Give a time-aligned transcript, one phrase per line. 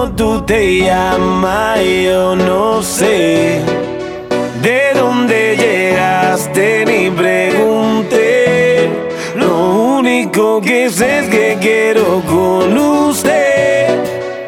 [0.00, 1.78] ¿Cómo tú te llamas?
[1.78, 3.60] Yo no sé.
[4.62, 6.86] ¿De dónde llegaste?
[6.86, 8.88] Ni pregunté.
[9.36, 13.88] Lo único que sé es que quiero con usted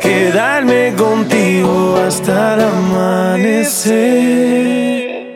[0.00, 4.08] quedarme contigo hasta el amanecer.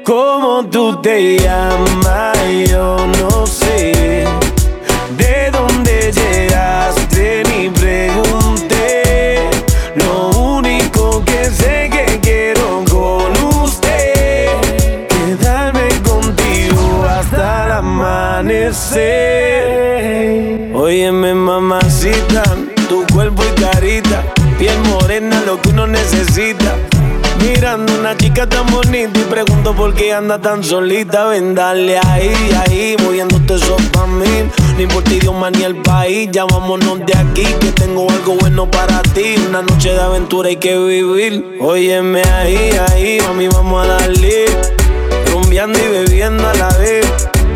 [0.02, 1.95] ¿Cómo tú te llamas?
[28.06, 31.24] Una chica tan bonita y pregunto por qué anda tan solita.
[31.24, 34.48] Ven, dale ahí, ahí, moviéndote eso pa' mí.
[34.76, 36.28] Ti, Dios más ni el país.
[36.30, 39.34] Ya de aquí, que tengo algo bueno para ti.
[39.48, 41.58] Una noche de aventura hay que vivir.
[41.60, 44.44] Óyeme ahí, ahí, mami, vamos a darle.
[45.32, 47.06] Rumbeando y bebiendo a la vez.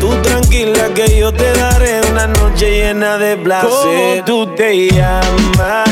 [0.01, 3.69] Tú tranquila que yo te daré una noche llena de placer.
[3.69, 5.90] ¿Cómo tú te llamas?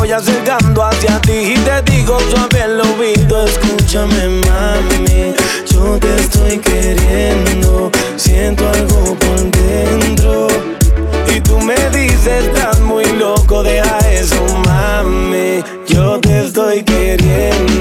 [0.00, 5.34] Voy acercando hacia ti y te digo suave el oído, escúchame mami,
[5.70, 10.46] yo te estoy queriendo, siento algo por dentro.
[11.28, 17.79] Y tú me dices, estás muy loco, deja eso mami, yo te estoy queriendo,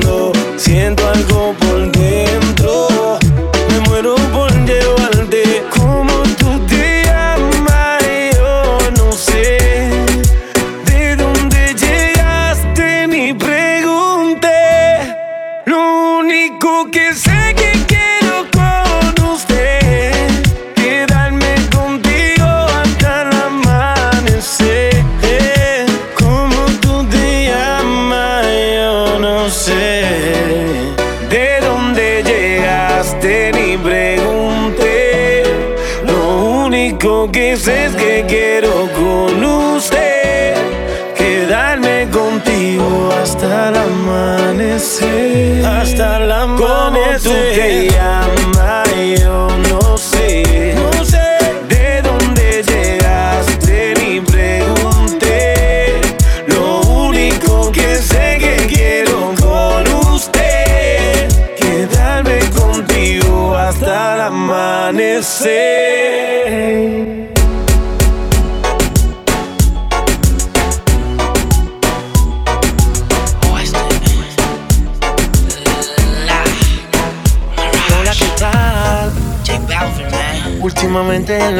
[47.49, 47.98] ¿Cómo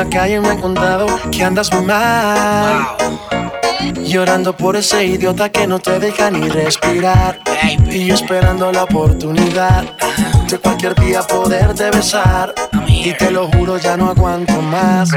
[0.04, 2.88] la calle me han contado que andas muy mal.
[3.00, 4.06] Wow.
[4.06, 7.42] Llorando por ese idiota que no te deja ni respirar.
[7.44, 7.98] Baby.
[7.98, 9.84] Y yo esperando la oportunidad
[10.50, 12.56] de cualquier día poderte besar.
[12.88, 15.10] Y te lo juro, ya no aguanto más.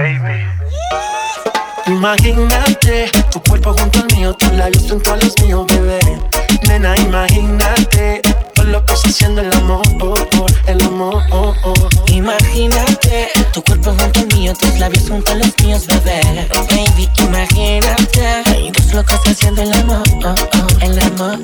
[1.86, 6.00] Imagínate tu cuerpo junto al mío, tus labios junto a los míos, bebé.
[6.66, 8.20] Nena, imagínate
[8.62, 11.22] todo lo que está haciendo el amor, oh, oh, el amor.
[11.30, 11.74] oh, oh.
[12.12, 16.20] Imagínate tu cuerpo junto al mío, tus labios junto a los míos, bebé.
[16.70, 18.42] Baby, imagínate.
[18.72, 20.02] Dos locos haciendo el amor,
[20.80, 21.38] el amor.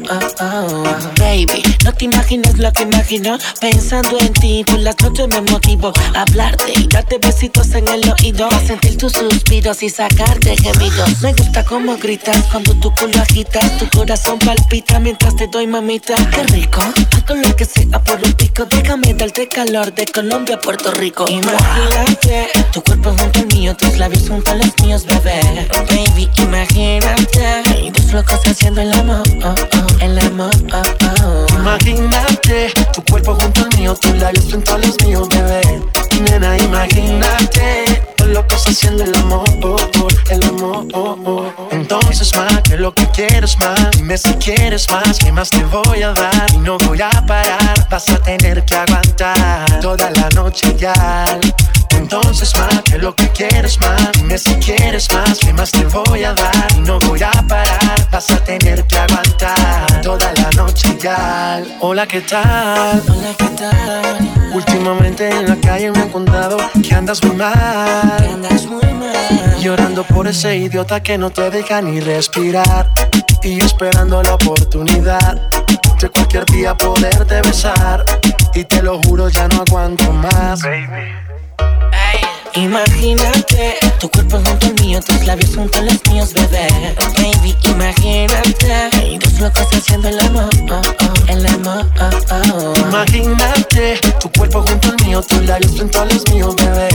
[1.19, 3.39] Baby, no te imaginas lo que imagino.
[3.61, 8.03] Pensando en ti, por las noches me motivo a hablarte y darte besitos en el
[8.11, 8.47] oído.
[8.47, 11.21] A sentir tus suspiros y sacarte gemidos.
[11.23, 13.79] Me gusta cómo gritas cuando tu culo agitas.
[13.79, 16.15] Tu corazón palpita mientras te doy mamita.
[16.31, 16.81] Qué rico,
[17.17, 18.65] hago lo que sea por un pico.
[18.65, 21.25] Déjame darte calor de Colombia a Puerto Rico.
[21.29, 25.69] Imagínate tu cuerpo junto al mío, tus labios junto a los míos, bebé.
[25.89, 27.63] Baby, imagínate.
[27.83, 30.83] Y dos locos haciendo el amor, oh, oh, el amor, oh,
[31.25, 31.47] oh.
[31.59, 35.83] Imagínate tu cuerpo junto al mío, tus labios junto a los míos, bebé.
[36.21, 39.49] Nena, imagínate lo que está haciendo el amor,
[40.31, 40.87] el amor.
[40.93, 41.69] oh, oh.
[41.71, 46.03] Entonces, más que lo que quieres más, dime si quieres más, ¿qué más te voy
[46.03, 46.47] a dar?
[46.53, 51.25] Y no voy a parar, vas a tener que aguantar toda la noche ya.
[51.91, 56.25] Entonces más que lo que quieres más Dime si quieres más, ¿qué más te voy
[56.25, 56.67] a dar?
[56.77, 62.07] Y no voy a parar, vas a tener que aguantar Toda la noche ya Hola,
[62.07, 63.03] ¿qué tal?
[63.09, 64.53] Hola, ¿qué tal?
[64.55, 67.53] Últimamente en la calle me han contado que andas muy mal
[68.33, 72.91] Andas muy mal Llorando por ese idiota que no te deja ni respirar
[73.43, 75.51] Y esperando la oportunidad
[76.01, 78.05] De cualquier día poderte besar
[78.55, 80.63] Y te lo juro ya no aguanto más
[82.59, 86.67] Imagínate tu cuerpo junto al mío, tus labios junto a los míos, bebé.
[87.15, 91.87] Baby, imagínate y dos locos haciendo el amor, oh, oh, el amor.
[92.01, 92.75] Oh, oh.
[92.89, 96.89] Imagínate tu cuerpo junto al mío, tus labios junto a los míos, bebé.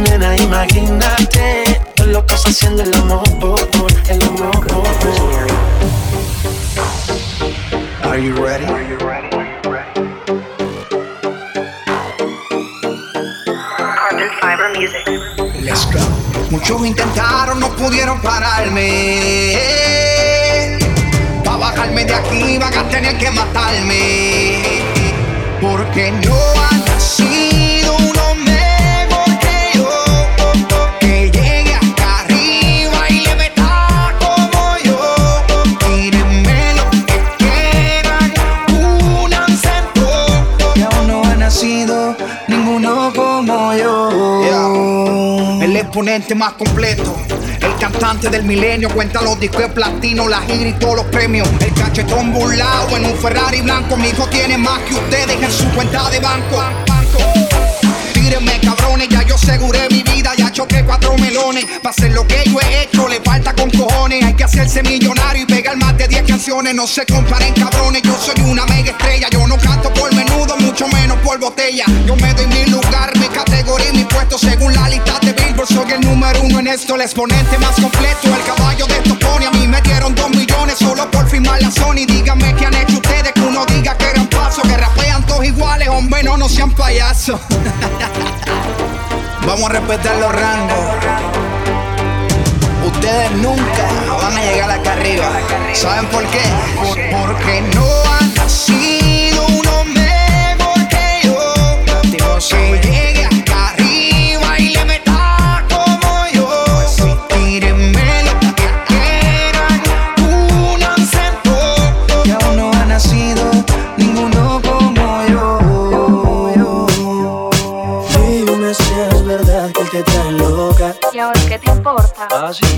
[0.00, 4.66] Nena, imagínate dos locos haciendo el amor, oh, oh, el amor.
[4.72, 4.84] Oh,
[8.04, 8.08] oh.
[8.08, 8.66] Are you ready?
[16.50, 19.58] Muchos intentaron, no pudieron pararme.
[21.44, 24.62] Pa' bajarme de aquí van a tener que matarme.
[25.60, 28.69] Porque no ha nacido uno mejor
[46.34, 47.16] más completo.
[47.62, 51.48] El cantante del milenio cuenta los discos de platino, la gira y todos los premios.
[51.60, 53.96] El cachetón burlado en un Ferrari blanco.
[53.96, 56.64] Mi hijo tiene más que ustedes en su cuenta de banco.
[58.12, 60.09] Tírenme cabrones, ya yo aseguré mi vida,
[60.40, 61.64] ya choqué cuatro melones.
[61.82, 64.24] Pa' hacer lo que yo he hecho, le falta con cojones.
[64.24, 66.74] Hay que hacerse millonario y pegar más de 10 canciones.
[66.74, 69.28] No se comparen cabrones, yo soy una mega estrella.
[69.30, 71.84] Yo no canto por menudo, mucho menos por botella.
[72.06, 75.68] Yo me doy mi lugar, mi categoría y mi puesto según la lista de Billboard.
[75.68, 78.34] Soy el número uno en esto, el exponente más completo.
[78.34, 81.70] El caballo de estos pone, a mí me dieron dos millones solo por firmar la
[81.70, 82.06] Sony.
[82.06, 85.88] Díganme qué han hecho ustedes que uno diga que eran paso, que rapean todos iguales,
[85.88, 87.40] hombre, no, no sean payasos.
[89.46, 90.78] Vamos a respetar los rangos.
[92.86, 93.88] Ustedes nunca
[94.22, 95.26] van a llegar acá arriba.
[95.72, 96.40] ¿Saben por qué?
[96.76, 97.86] Por- porque no
[98.18, 98.99] han nacido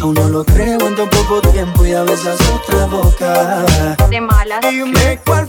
[0.02, 3.64] Aún no lo creo en tan poco tiempo y a besas otra boca.
[4.10, 4.60] De malas.
[4.60, 5.48] Dime cuál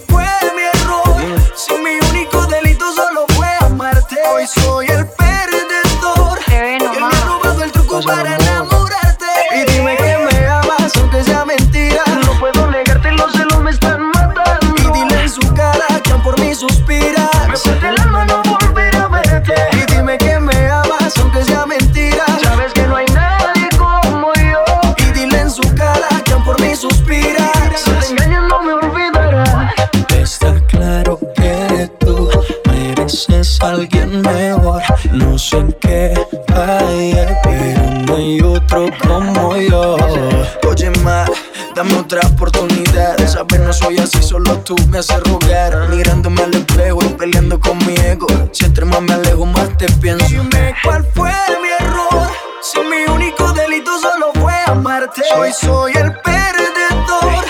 [44.93, 45.89] me haces rogar.
[45.89, 48.27] Mirándome al espejo y peleando con mi ego.
[48.51, 50.25] Si entre más me alejo, más te pienso.
[50.27, 51.31] Dime cuál fue
[51.61, 52.29] mi error.
[52.61, 55.23] Si mi único delito solo fue amarte.
[55.35, 57.43] Hoy soy el perdedor.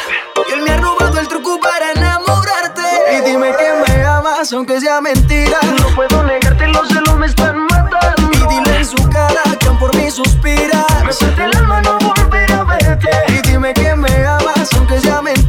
[0.48, 2.82] Y él me ha robado el truco para enamorarte.
[3.18, 5.60] Y dime que me amas, aunque sea mentira.
[5.82, 8.32] No puedo negarte, los celos me están matando.
[8.32, 10.86] Y dile en su cara que aún por mí suspira.
[11.06, 13.10] Me parte el alma no volver a verte.
[13.28, 15.43] Y dime que me amas, aunque sea mentira.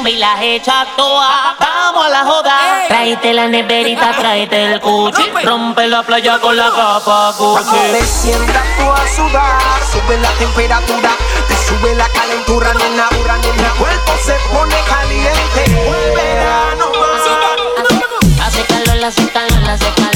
[0.00, 1.56] Chumba y la hecha toa.
[1.58, 2.58] Vamos a la joda.
[2.88, 5.22] Tráete la neverita, tráete el cuchi.
[5.44, 9.60] Rompe la playa con la capa Cuando te sientas tú a sudar,
[9.92, 11.10] sube la temperatura,
[11.48, 13.66] te sube la calentura, nena, dura, nena.
[13.66, 19.70] El cuerpo se pone caliente, el verano calor, hace calor, hace calor.
[19.70, 20.09] Hace calor,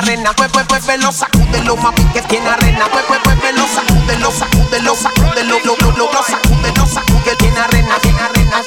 [0.00, 0.34] mami, que tiene arena.
[0.36, 2.88] Mueve, muévelo, sacúdelo, mami, que tiene arena.
[2.92, 8.20] Mueve, muévelo, sacúdelo, sacúdelo, sacúdelo, lo, lo, lo, lo, sacúdelo, sacúdelo, que tiene arena, tiene
[8.20, 8.62] arena.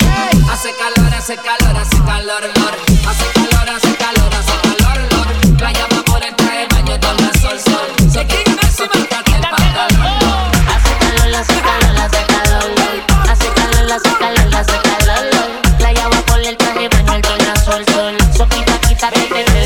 [0.51, 2.73] Hace calor, hace calor, hace calor, lor.
[3.07, 5.57] Hace calor, hace calor, hace calor, lor.
[5.57, 8.11] Playa va por el traje, baño el sol, sol.
[8.11, 10.51] So quítate, so quítate el pantalón.
[10.69, 12.71] Hace calor, hace calor, hace calor.
[13.29, 15.77] Hace calor, hace calor, hace calor.
[15.77, 18.17] Playa va por el traje, baño el sol, sol.
[18.37, 19.62] So quita, quítate el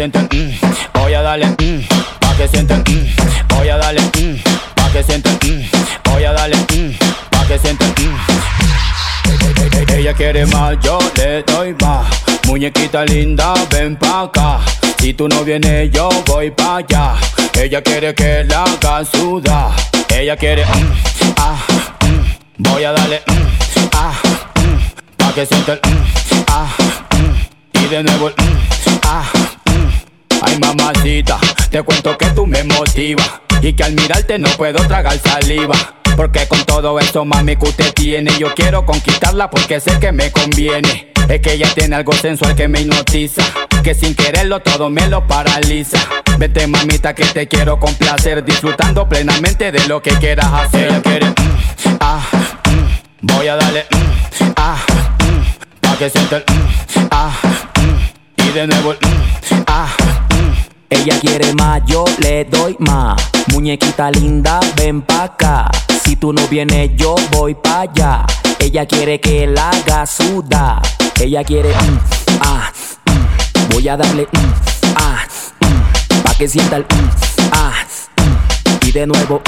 [0.00, 1.46] Voy a darle,
[2.20, 3.54] pa' que sienten, mm.
[3.54, 4.42] Voy a darle, mm,
[4.74, 6.10] pa' que sienten, mm.
[6.10, 6.96] Voy a darle, mm,
[7.30, 7.94] pa' que sienten,
[9.94, 12.06] Ella quiere más, yo le doy más.
[12.46, 14.60] Muñequita linda, ven pa' acá.
[14.98, 17.16] Si tú no vienes, yo voy pa' allá.
[17.60, 19.72] Ella quiere que la haga sudar.
[20.08, 20.64] Ella quiere,
[21.36, 21.58] ah.
[22.56, 23.20] Voy a darle,
[23.92, 24.14] ah.
[25.18, 25.80] Pa' que sienta el,
[26.48, 26.68] ah.
[27.74, 28.59] Y de nuevo el.
[30.58, 31.38] Mamacita,
[31.70, 35.74] te cuento que tú me motivas Y que al mirarte no puedo tragar saliva
[36.16, 40.30] Porque con todo eso mami que usted tiene Yo quiero conquistarla porque sé que me
[40.32, 43.42] conviene Es que ella tiene algo sensual que me hipnotiza
[43.82, 45.98] Que sin quererlo todo me lo paraliza
[46.38, 51.26] Vete mamita que te quiero complacer Disfrutando plenamente de lo que quieras hacer Ella quiere,
[51.26, 52.22] mm, ah,
[52.64, 53.26] mm.
[53.26, 54.76] Voy a darle, mm, ah,
[55.18, 55.80] mm.
[55.80, 57.32] Pa' que sienta el, mm, ah,
[57.76, 58.48] mm.
[58.48, 58.98] Y de nuevo el,
[59.66, 60.09] ah.
[60.90, 63.16] Ella quiere más, yo le doy más.
[63.52, 65.70] Muñequita linda, ven pa' acá.
[66.04, 68.26] Si tú no vienes, yo voy pa' allá.
[68.58, 70.82] Ella quiere que la haga sudar.
[71.20, 71.98] Ella quiere, mm,
[72.40, 72.72] ah,
[73.06, 73.72] mm.
[73.72, 74.52] voy a darle, mm,
[74.96, 75.24] ah,
[75.60, 76.22] mm.
[76.22, 77.10] pa' que sienta el, mm,
[77.52, 77.72] ah,
[78.16, 78.88] mm.
[78.88, 79.40] y de nuevo.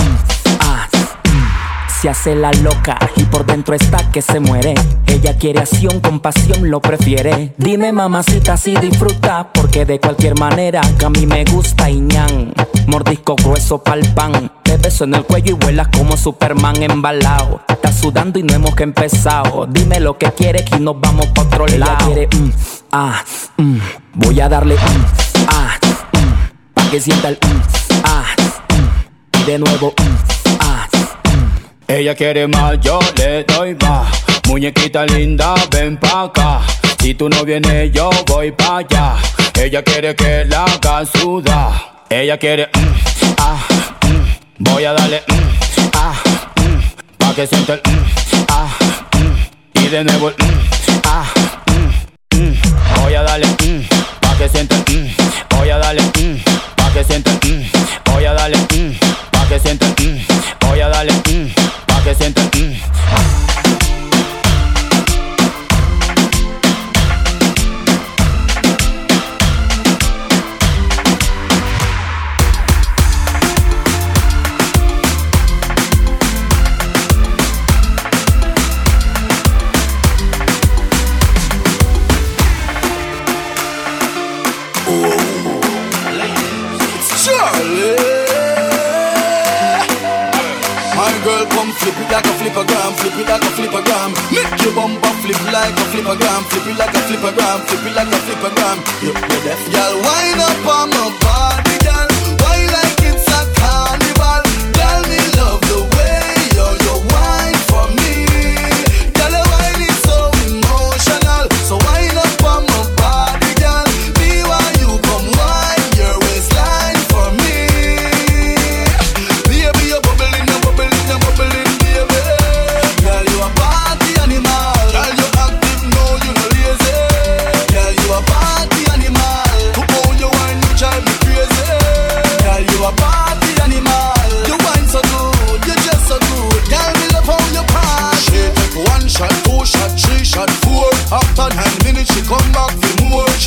[2.02, 4.74] Se hace la loca y por dentro está que se muere.
[5.06, 7.54] Ella quiere acción, con pasión lo prefiere.
[7.58, 12.54] Dime mamacita si disfruta, porque de cualquier manera que a mí me gusta y ñan.
[12.88, 14.50] Mordisco grueso pa'l pan.
[14.64, 17.60] Te beso en el cuello y vuelas como Superman embalado.
[17.68, 19.66] Estás sudando y no hemos que empezado.
[19.66, 21.92] Dime lo que quieres y nos vamos pa' otro lado.
[21.92, 22.50] Ella quiere, mm,
[22.90, 23.22] ah,
[23.58, 23.78] mm.
[24.14, 25.78] Voy a darle, mm, ah,
[26.14, 26.74] mm.
[26.74, 27.60] Pa' que sienta el, mm,
[28.02, 28.24] ah,
[28.70, 29.46] mm.
[29.46, 30.31] De nuevo, mm,
[31.94, 34.08] Ella quiere más, yo le doy más.
[34.48, 36.62] Muñequita linda, ven pa' acá.
[36.98, 39.16] Si tú no vienes, yo voy pa' allá.
[39.60, 42.04] Ella quiere que la haga sudar.
[42.08, 43.58] Ella quiere, mm, ah,
[44.06, 44.70] mm.
[44.70, 46.14] Voy a darle, mm, ah,
[46.56, 46.80] mm.
[47.18, 48.68] Pa' que sienta el, mm, ah.
[49.74, 50.34] Y de nuevo el,
[51.04, 51.26] ah.
[53.02, 53.46] Voy a darle,
[54.18, 55.14] pa' que sienta el.
[55.50, 56.02] Voy a darle,
[56.74, 57.70] pa' que sienta el.
[58.06, 58.56] Voy a darle,
[59.30, 60.26] pa' que sienta el.
[60.60, 61.12] Voy a darle,
[62.20, 62.51] mm,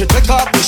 [0.05, 0.64] should take off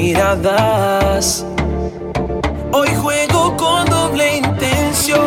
[0.00, 1.44] miradas.
[2.72, 5.20] Hoy juego con doble intención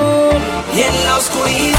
[0.76, 1.73] y en la oscuridad.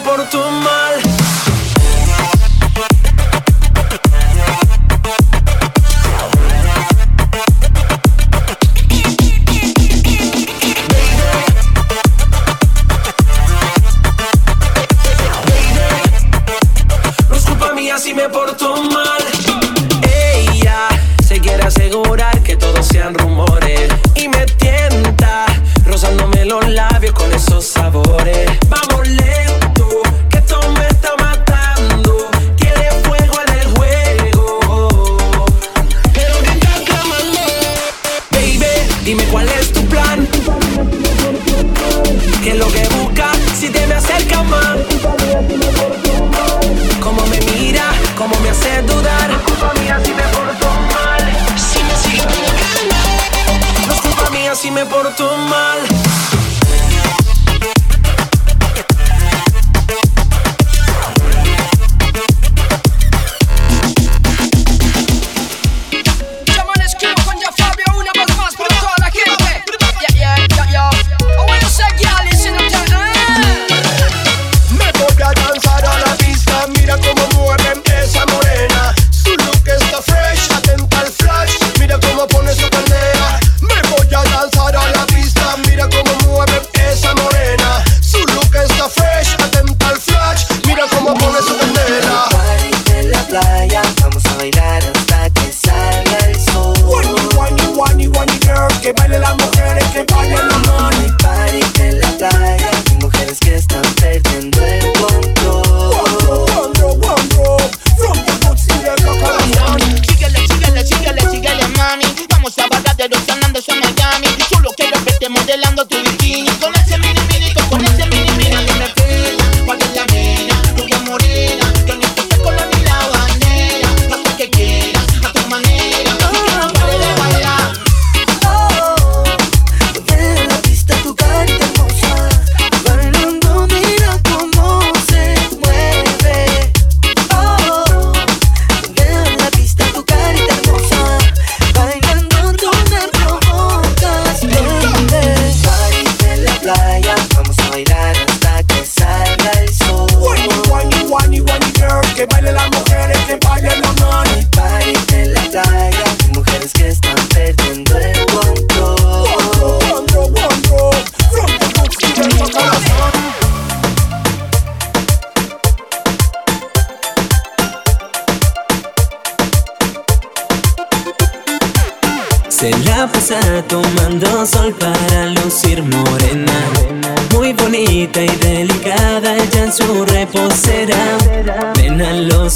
[0.00, 0.77] por tu mano.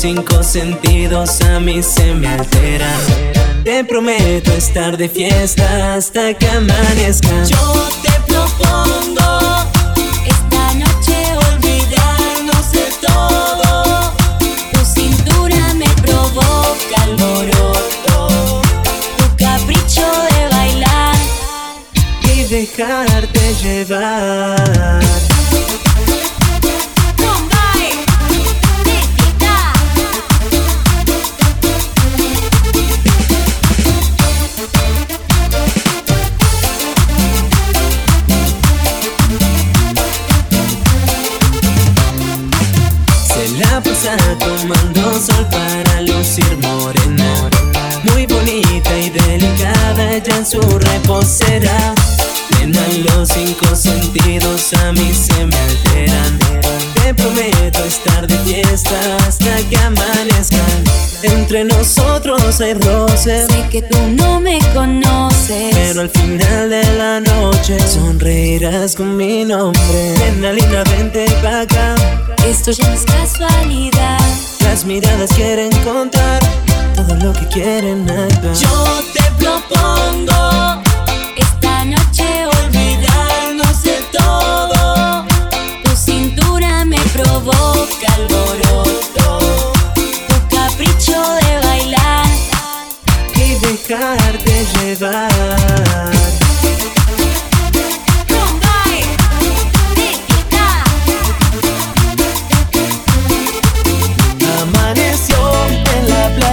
[0.03, 3.01] cinco sentidos a mí se me alteran.
[3.63, 7.45] Te prometo estar de fiesta hasta que amanezca.
[7.45, 9.31] Yo te propongo
[10.27, 11.17] esta noche
[11.53, 14.13] olvidarnos de todo.
[14.73, 18.63] Tu cintura me provoca alboroto.
[19.19, 21.17] Tu capricho de bailar
[22.25, 25.32] y dejarte llevar.
[50.53, 51.95] su reposera.
[52.51, 56.39] Nena, los cinco sentidos a mí se me alteran.
[56.93, 60.59] Te prometo estar de fiesta hasta que amanezca.
[61.23, 63.47] Entre nosotros hay roces.
[63.47, 65.75] Sé que tú no me conoces.
[65.75, 70.15] Pero al final de la noche sonreirás con mi nombre.
[70.19, 71.95] Nena, linda, vente pa' acá.
[72.47, 74.21] Esto ya no es casualidad.
[74.61, 76.43] Las miradas quieren contar
[77.31, 78.33] que.
[78.61, 80.83] Yo te propongo
[81.37, 85.25] esta noche olvidarnos de todo.
[85.85, 89.39] Tu cintura me provoca alboroto.
[89.95, 92.27] Tu capricho de bailar
[93.37, 96.42] y dejarte llevar.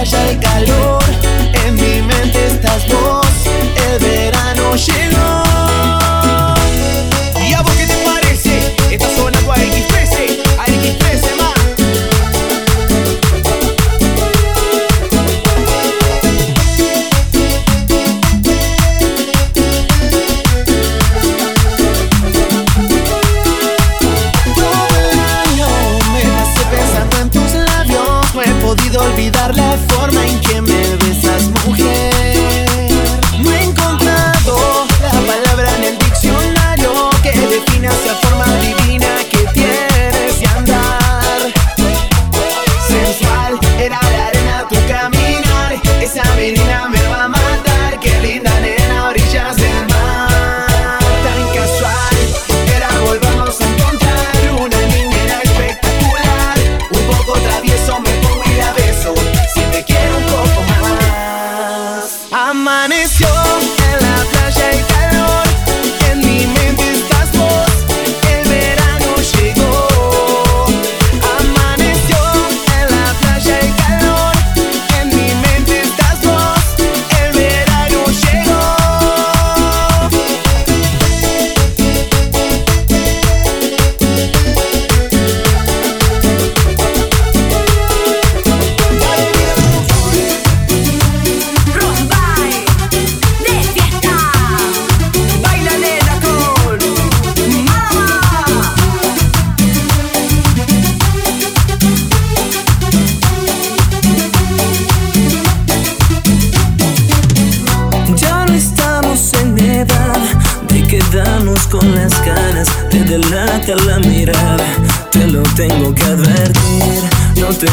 [0.00, 1.04] haya el calor,
[1.66, 5.69] en mi mente estás vos, el verano llegó.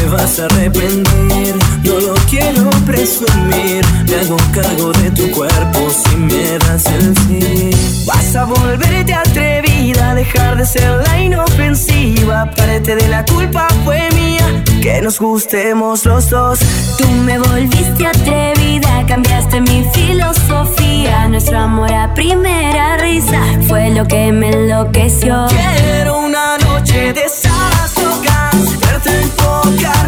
[0.08, 1.56] Vas a arrepentir.
[1.84, 8.06] No lo quiero presumir, me hago cargo de tu cuerpo si me das el sí.
[8.06, 12.50] Vas a volverte atrevida, dejar de ser la inofensiva.
[12.56, 16.60] Parte de la culpa fue mía, que nos gustemos los dos.
[16.98, 21.28] Tú me volviste atrevida, cambiaste mi filosofía.
[21.28, 25.48] Nuestro amor a primera risa fue lo que me enloqueció.
[25.50, 29.30] Quiero una noche de esas locas, verte en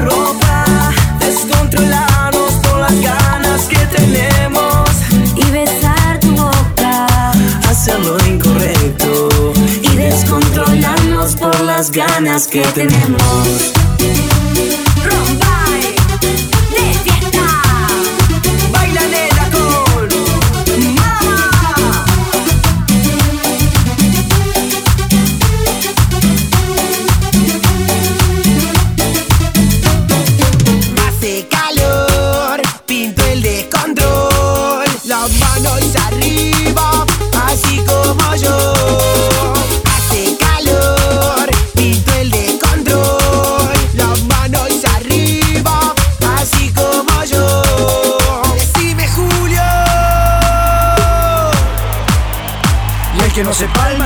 [0.09, 0.65] ropa,
[1.19, 4.89] descontrolarnos por las ganas que tenemos.
[5.35, 7.31] Y besar tu boca,
[7.69, 9.29] hacer lo incorrecto.
[9.81, 13.73] Y descontrolarnos por las ganas que tenemos.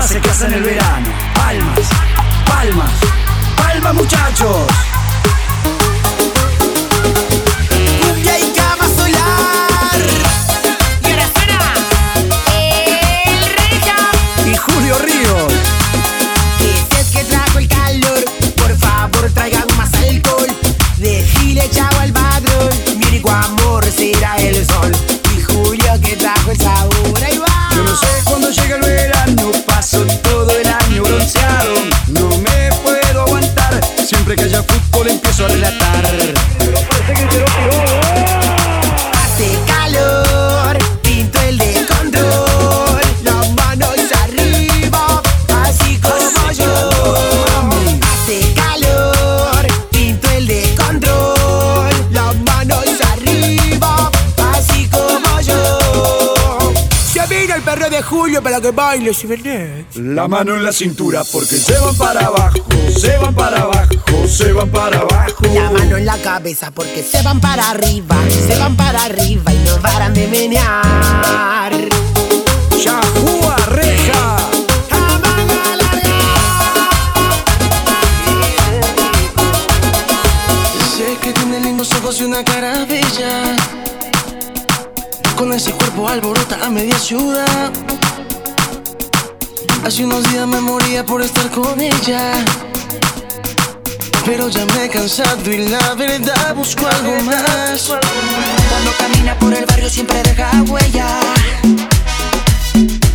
[0.07, 1.07] Se palma se casa en el verano.
[1.33, 1.79] Palmas,
[2.45, 2.91] palmas,
[3.55, 4.92] palmas muchachos.
[58.63, 59.85] Que baile, si venés.
[59.95, 62.59] La mano en la cintura porque se van para abajo,
[62.97, 63.93] se van para abajo,
[64.25, 65.43] se van para abajo.
[65.53, 69.57] La mano en la cabeza porque se van para arriba, se van para arriba y
[69.67, 71.73] no paran de menear.
[72.81, 74.37] Yahua reja.
[80.95, 83.57] Sé que tiene lindos ojos y una cara bella.
[85.35, 87.73] Con ese cuerpo alborota a media ciudad.
[89.85, 92.31] Hace unos días me moría por estar con ella.
[94.25, 97.87] Pero ya me he cansado y la verdad busco algo más.
[97.87, 101.07] Cuando camina por el barrio siempre deja huella.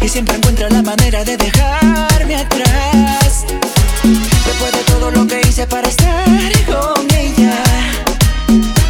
[0.02, 3.46] Y siempre encuentra la manera de dejarme atrás.
[4.02, 6.26] Después de todo lo que hice para estar
[6.66, 7.62] con ella.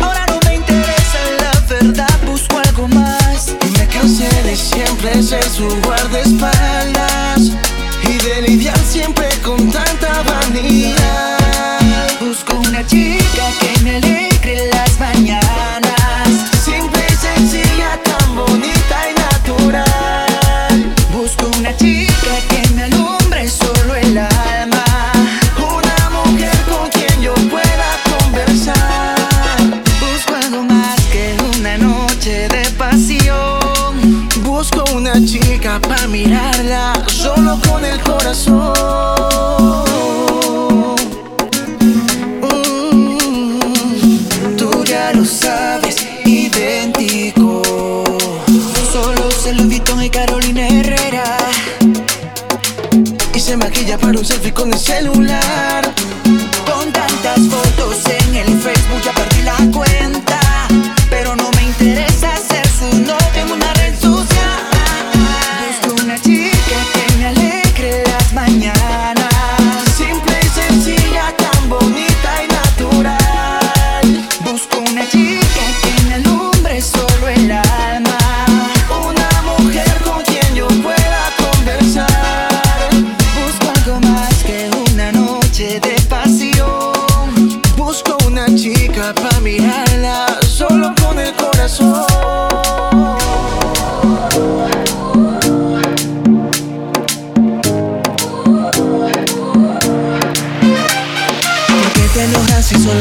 [0.00, 3.54] Ahora no me interesa la verdad, busco algo más.
[3.64, 6.57] Y me cansé de siempre ser su guardaespaldas.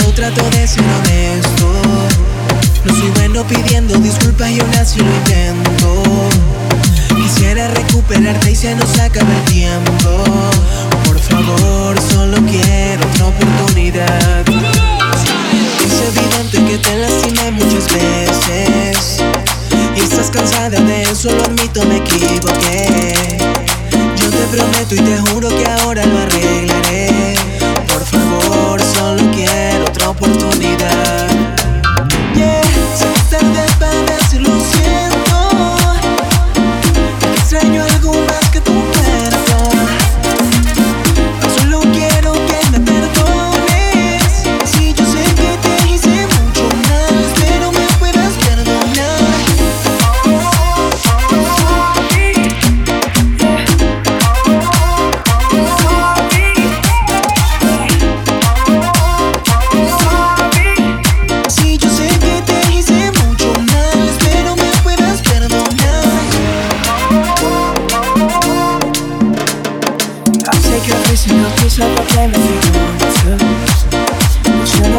[0.07, 1.69] Yo trato de ser honesto.
[2.85, 6.01] No soy bueno pidiendo disculpas y aún así lo intento.
[7.13, 10.23] Quisiera recuperarte y se nos acaba el tiempo.
[11.03, 14.45] Por favor, solo quiero otra oportunidad.
[15.85, 19.17] Es evidente que te lastimé muchas veces.
[19.93, 23.37] Y estás cansada de eso, lo admito, me equivoqué.
[24.15, 27.36] Yo te prometo y te juro que ahora lo arreglaré
[30.19, 31.36] oportunidad.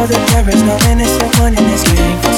[0.09, 2.28] that there is no innocent one in this game.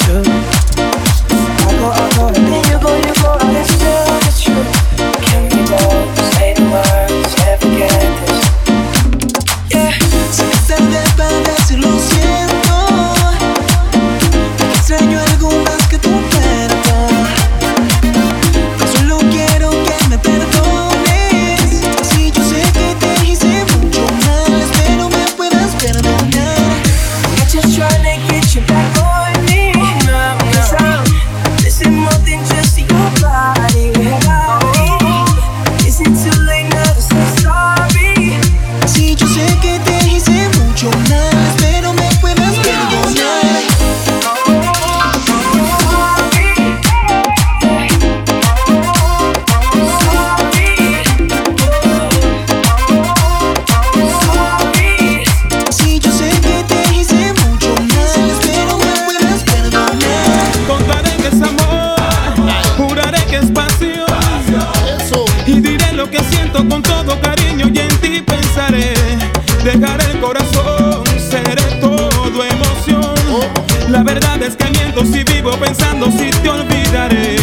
[74.01, 77.35] La verdad es que miento si vivo pensando si te olvidaré.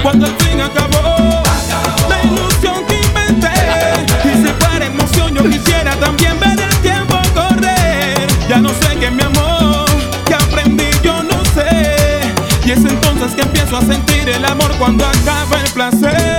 [0.00, 1.42] Cuando el fin acabó,
[2.08, 3.50] la ilusión que inventé.
[4.22, 8.28] Y se para emoción, yo quisiera también ver el tiempo correr.
[8.48, 9.86] Ya no sé qué mi amor,
[10.24, 12.20] que aprendí yo no sé.
[12.64, 16.37] Y es entonces que empiezo a sentir el amor cuando acaba el placer.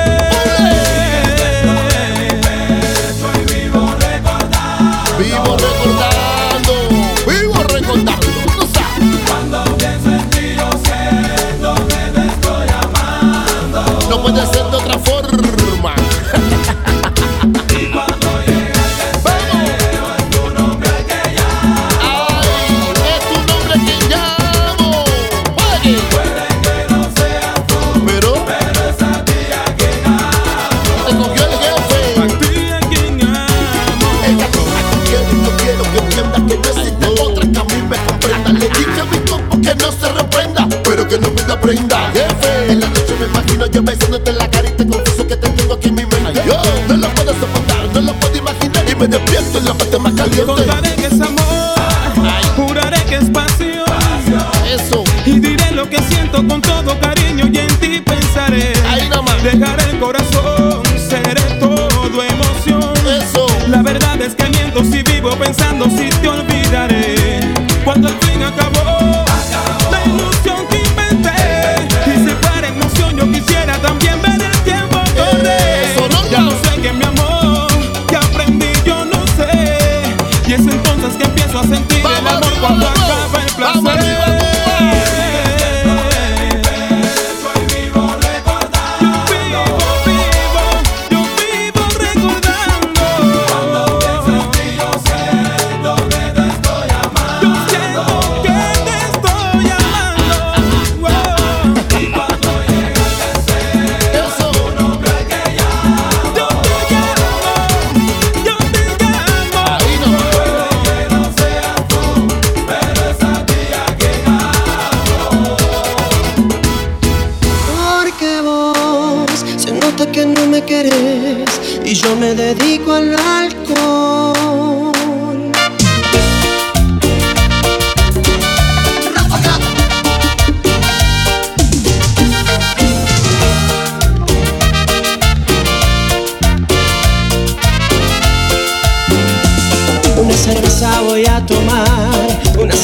[65.79, 67.39] cuando te olvidaré,
[67.85, 68.78] cuando el fin acabó.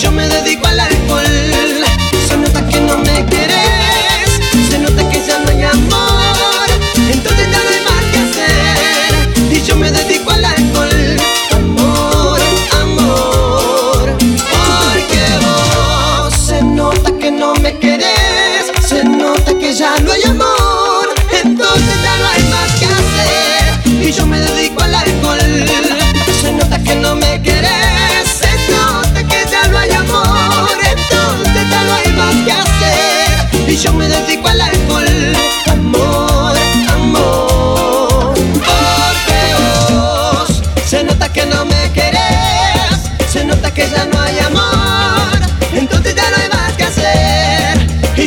[0.00, 0.47] yo me dedico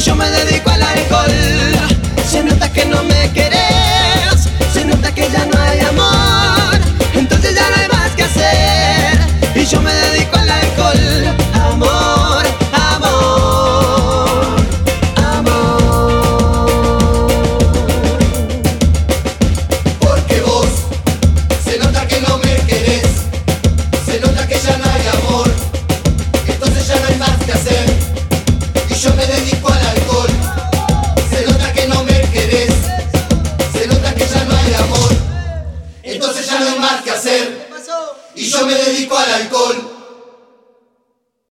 [0.07, 0.40] yo me